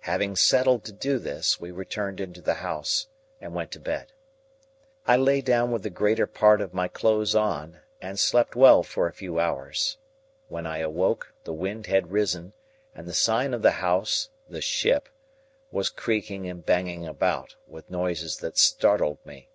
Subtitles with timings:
[0.00, 3.06] Having settled to do this, we returned into the house
[3.40, 4.10] and went to bed.
[5.06, 9.06] I lay down with the greater part of my clothes on, and slept well for
[9.06, 9.96] a few hours.
[10.48, 12.54] When I awoke, the wind had risen,
[12.92, 15.08] and the sign of the house (the Ship)
[15.70, 19.48] was creaking and banging about, with noises that startled me.